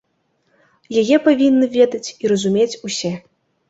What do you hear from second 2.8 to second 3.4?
усе.